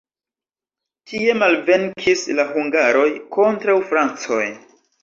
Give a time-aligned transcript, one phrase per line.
[1.11, 3.07] Tie malvenkis la hungaroj
[3.39, 4.43] kontraŭ francoj.